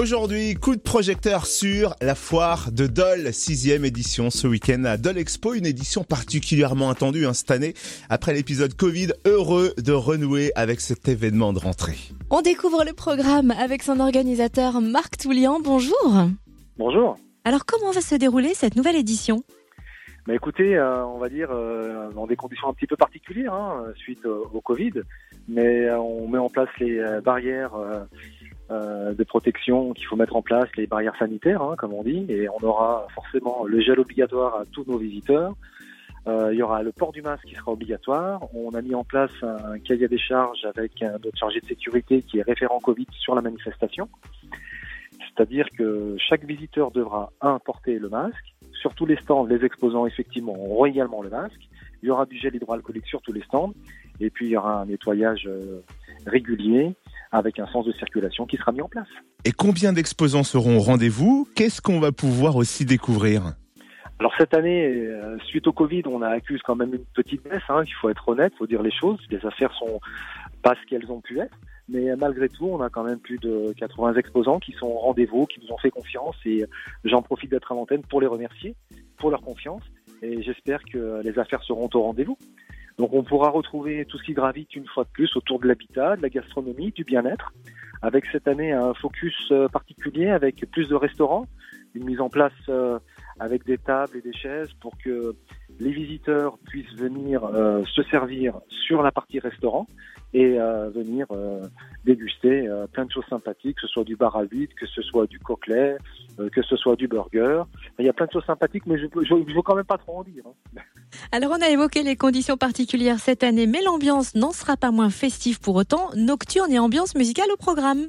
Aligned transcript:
Aujourd'hui, 0.00 0.54
coup 0.54 0.76
de 0.76 0.80
projecteur 0.80 1.44
sur 1.44 1.94
la 2.00 2.14
foire 2.14 2.72
de 2.72 2.86
Dole, 2.86 3.34
sixième 3.34 3.84
édition 3.84 4.30
ce 4.30 4.46
week-end 4.46 4.82
à 4.86 4.96
Dole 4.96 5.18
Expo, 5.18 5.52
une 5.52 5.66
édition 5.66 6.04
particulièrement 6.04 6.88
attendue 6.88 7.26
hein, 7.26 7.34
cette 7.34 7.50
année 7.50 7.74
après 8.08 8.32
l'épisode 8.32 8.72
Covid, 8.72 9.08
heureux 9.26 9.74
de 9.76 9.92
renouer 9.92 10.52
avec 10.56 10.80
cet 10.80 11.06
événement 11.06 11.52
de 11.52 11.58
rentrée. 11.58 11.98
On 12.30 12.40
découvre 12.40 12.82
le 12.82 12.94
programme 12.94 13.50
avec 13.50 13.82
son 13.82 14.00
organisateur 14.00 14.80
Marc 14.80 15.18
Toulian. 15.18 15.60
Bonjour. 15.62 16.14
Bonjour. 16.78 17.18
Alors 17.44 17.66
comment 17.66 17.90
va 17.90 18.00
se 18.00 18.14
dérouler 18.14 18.54
cette 18.54 18.76
nouvelle 18.76 18.96
édition? 18.96 19.44
Bah 20.26 20.34
écoutez, 20.34 20.76
euh, 20.76 21.04
on 21.06 21.18
va 21.18 21.28
dire 21.28 21.50
euh, 21.50 22.10
dans 22.12 22.26
des 22.26 22.36
conditions 22.36 22.68
un 22.68 22.72
petit 22.72 22.86
peu 22.86 22.96
particulières 22.96 23.52
hein, 23.52 23.84
suite 23.96 24.24
au, 24.24 24.50
au, 24.52 24.60
Covid, 24.62 24.92
mais 25.48 25.86
euh, 25.86 25.98
on 25.98 26.28
met 26.28 26.38
en 26.38 26.48
place 26.48 26.68
les 26.78 26.98
euh, 26.98 27.20
barrières 27.20 27.72
euh, 28.70 29.14
de 29.14 29.24
protection 29.24 29.92
qu'il 29.92 30.06
faut 30.06 30.16
mettre 30.16 30.36
en 30.36 30.42
place, 30.42 30.68
les 30.76 30.86
barrières 30.86 31.16
sanitaires, 31.18 31.62
hein, 31.62 31.74
comme 31.76 31.92
on 31.92 32.02
dit, 32.02 32.26
et 32.28 32.48
on 32.48 32.64
aura 32.64 33.06
forcément 33.14 33.64
le 33.64 33.80
gel 33.80 33.98
obligatoire 33.98 34.56
à 34.56 34.64
tous 34.72 34.84
nos 34.86 34.98
visiteurs. 34.98 35.54
il 36.26 36.56
y 36.56 36.62
aura 36.62 36.82
le 36.82 36.92
port 36.92 37.12
du 37.12 37.22
masque 37.22 37.44
qui 37.44 37.54
sera 37.54 37.72
obligatoire. 37.72 38.42
On 38.54 38.70
a 38.70 38.82
mis 38.82 38.94
en 38.94 39.04
place 39.04 39.32
un 39.42 39.78
cahier 39.78 40.06
des 40.06 40.18
charges 40.18 40.64
avec 40.64 41.00
notre 41.00 41.36
chargé 41.36 41.60
de 41.60 41.66
sécurité 41.66 42.22
qui 42.22 42.38
est 42.38 42.42
référent 42.42 42.78
Covid 42.78 43.06
sur 43.18 43.34
la 43.34 43.40
manifestation. 43.40 44.08
C'est-à-dire 45.40 45.66
que 45.76 46.16
chaque 46.18 46.44
visiteur 46.44 46.90
devra, 46.90 47.32
un, 47.40 47.58
porter 47.58 47.98
le 47.98 48.08
masque. 48.08 48.54
Sur 48.72 48.94
tous 48.94 49.06
les 49.06 49.16
stands, 49.16 49.44
les 49.44 49.64
exposants, 49.64 50.06
effectivement, 50.06 50.52
auront 50.52 50.86
également 50.86 51.22
le 51.22 51.30
masque. 51.30 51.68
Il 52.02 52.08
y 52.08 52.10
aura 52.10 52.26
du 52.26 52.38
gel 52.38 52.54
hydroalcoolique 52.54 53.06
sur 53.06 53.20
tous 53.22 53.32
les 53.32 53.42
stands. 53.42 53.72
Et 54.20 54.30
puis, 54.30 54.46
il 54.46 54.50
y 54.50 54.56
aura 54.56 54.80
un 54.80 54.86
nettoyage 54.86 55.46
euh, 55.46 55.82
régulier 56.26 56.94
avec 57.30 57.58
un 57.58 57.66
sens 57.66 57.86
de 57.86 57.92
circulation 57.92 58.46
qui 58.46 58.56
sera 58.56 58.72
mis 58.72 58.80
en 58.80 58.88
place. 58.88 59.08
Et 59.44 59.52
combien 59.52 59.92
d'exposants 59.92 60.42
seront 60.42 60.76
au 60.76 60.80
rendez-vous? 60.80 61.48
Qu'est-ce 61.54 61.80
qu'on 61.80 62.00
va 62.00 62.12
pouvoir 62.12 62.56
aussi 62.56 62.84
découvrir? 62.84 63.54
Alors 64.18 64.32
cette 64.36 64.52
année, 64.52 64.84
euh, 64.84 65.38
suite 65.46 65.66
au 65.66 65.72
Covid, 65.72 66.02
on 66.06 66.20
a 66.20 66.28
accuse 66.28 66.60
quand 66.62 66.76
même 66.76 66.92
une 66.92 67.04
petite 67.14 67.42
baisse. 67.42 67.62
Hein, 67.70 67.82
il 67.86 67.94
faut 67.94 68.10
être 68.10 68.28
honnête, 68.28 68.52
il 68.54 68.58
faut 68.58 68.66
dire 68.66 68.82
les 68.82 68.90
choses. 68.90 69.18
Les 69.30 69.44
affaires 69.46 69.72
sont 69.72 70.00
pas 70.62 70.74
ce 70.74 70.86
qu'elles 70.88 71.10
ont 71.10 71.20
pu 71.20 71.40
être. 71.40 71.56
Mais 71.88 72.14
malgré 72.16 72.48
tout, 72.48 72.66
on 72.66 72.80
a 72.82 72.90
quand 72.90 73.02
même 73.02 73.18
plus 73.18 73.38
de 73.38 73.72
80 73.78 74.14
exposants 74.14 74.60
qui 74.60 74.72
sont 74.72 74.86
au 74.86 74.98
rendez-vous, 74.98 75.46
qui 75.46 75.60
nous 75.60 75.72
ont 75.72 75.78
fait 75.78 75.90
confiance 75.90 76.36
et 76.44 76.64
j'en 77.04 77.22
profite 77.22 77.50
d'être 77.50 77.72
à 77.72 77.74
l'antenne 77.74 78.02
pour 78.02 78.20
les 78.20 78.28
remercier 78.28 78.76
pour 79.16 79.30
leur 79.30 79.40
confiance 79.40 79.82
et 80.22 80.42
j'espère 80.42 80.82
que 80.84 81.20
les 81.22 81.38
affaires 81.38 81.62
seront 81.62 81.88
au 81.92 82.02
rendez-vous. 82.02 82.38
Donc 83.00 83.14
on 83.14 83.22
pourra 83.22 83.48
retrouver 83.48 84.04
tout 84.04 84.18
ce 84.18 84.24
qui 84.24 84.34
gravite 84.34 84.76
une 84.76 84.86
fois 84.86 85.04
de 85.04 85.08
plus 85.08 85.34
autour 85.34 85.58
de 85.58 85.66
l'habitat, 85.66 86.16
de 86.16 86.22
la 86.22 86.28
gastronomie, 86.28 86.92
du 86.92 87.02
bien-être, 87.02 87.50
avec 88.02 88.26
cette 88.30 88.46
année 88.46 88.72
un 88.72 88.92
focus 88.92 89.52
particulier 89.72 90.28
avec 90.28 90.70
plus 90.70 90.86
de 90.86 90.94
restaurants, 90.94 91.46
une 91.94 92.04
mise 92.04 92.20
en 92.20 92.28
place 92.28 92.52
avec 93.40 93.64
des 93.64 93.78
tables 93.78 94.18
et 94.18 94.20
des 94.20 94.34
chaises 94.34 94.70
pour 94.80 94.92
que 94.98 95.34
les 95.80 95.90
visiteurs 95.90 96.58
puissent 96.58 96.94
venir 96.94 97.42
euh, 97.44 97.82
se 97.86 98.02
servir 98.04 98.60
sur 98.68 99.02
la 99.02 99.10
partie 99.10 99.40
restaurant 99.40 99.86
et 100.34 100.60
euh, 100.60 100.90
venir 100.90 101.26
euh, 101.32 101.62
déguster 102.04 102.68
plein 102.92 103.06
de 103.06 103.10
choses 103.10 103.24
sympathiques, 103.28 103.76
que 103.76 103.86
ce 103.86 103.88
soit 103.88 104.04
du 104.04 104.14
bar 104.14 104.36
à 104.36 104.44
vide, 104.44 104.72
que 104.74 104.86
ce 104.86 105.00
soit 105.00 105.26
du 105.26 105.38
coquelet, 105.38 105.96
que 106.52 106.62
ce 106.62 106.76
soit 106.76 106.96
du 106.96 107.08
burger. 107.08 107.62
Il 107.98 108.06
y 108.06 108.08
a 108.08 108.12
plein 108.12 108.26
de 108.26 108.32
choses 108.32 108.44
sympathiques, 108.46 108.86
mais 108.86 108.98
je 108.98 109.04
ne 109.04 109.54
veux 109.54 109.62
quand 109.62 109.74
même 109.74 109.84
pas 109.84 109.98
trop 109.98 110.18
en 110.18 110.24
dire. 110.24 110.44
Hein. 110.46 110.80
Alors 111.32 111.52
on 111.52 111.62
a 111.62 111.68
évoqué 111.68 112.02
les 112.02 112.16
conditions 112.16 112.56
particulières 112.56 113.18
cette 113.18 113.42
année, 113.42 113.66
mais 113.66 113.82
l'ambiance 113.82 114.34
n'en 114.34 114.52
sera 114.52 114.76
pas 114.76 114.90
moins 114.90 115.10
festive 115.10 115.60
pour 115.60 115.76
autant. 115.76 116.10
Nocturne 116.16 116.72
et 116.72 116.78
ambiance 116.78 117.14
musicale 117.14 117.48
au 117.52 117.56
programme. 117.56 118.08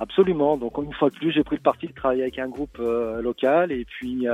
Absolument. 0.00 0.56
Donc 0.56 0.78
une 0.78 0.92
fois 0.92 1.10
de 1.10 1.14
plus, 1.14 1.32
j'ai 1.32 1.44
pris 1.44 1.56
le 1.56 1.62
parti 1.62 1.86
de 1.86 1.92
travailler 1.92 2.22
avec 2.22 2.38
un 2.38 2.48
groupe 2.48 2.78
local 2.78 3.72
et 3.72 3.84
puis 3.84 4.26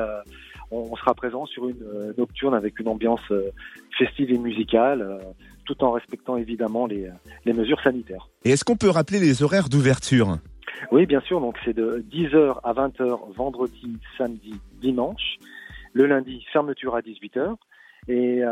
on 0.71 0.97
sera 0.97 1.15
présent 1.15 1.47
sur 1.47 1.69
une 1.69 1.83
euh, 1.83 2.13
nocturne 2.17 2.55
avec 2.55 2.79
une 2.79 2.89
ambiance 2.89 3.21
euh, 3.31 3.51
festive 3.97 4.31
et 4.31 4.39
musicale, 4.39 5.03
euh, 5.03 5.19
tout 5.65 5.83
en 5.83 5.93
respectant 5.93 6.37
évidemment 6.37 6.87
les, 6.87 7.09
les 7.45 7.53
mesures 7.53 7.81
sanitaires. 7.83 8.29
Et 8.45 8.51
est-ce 8.51 8.65
qu'on 8.65 8.77
peut 8.77 8.91
rappeler 8.91 9.19
les 9.19 9.43
horaires 9.43 9.69
d'ouverture? 9.69 10.39
Oui, 10.91 11.07
bien 11.07 11.21
sûr. 11.21 11.41
Donc 11.41 11.57
c'est 11.65 11.75
de 11.75 12.05
10h 12.11 12.61
à 12.63 12.73
20h 12.73 13.35
vendredi, 13.35 13.99
samedi, 14.17 14.55
dimanche. 14.81 15.37
Le 15.93 16.07
lundi, 16.07 16.45
fermeture 16.53 16.95
à 16.95 17.01
18h. 17.01 17.57
Et 18.09 18.43